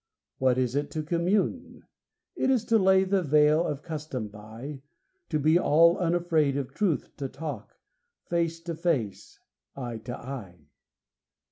[0.39, 1.83] What is it to commune?
[2.35, 4.81] It is to lay the veil of custom by,
[5.29, 7.77] To be all unafraid of truth to talk,
[8.25, 9.39] Face to face,
[9.75, 10.69] eye to eye.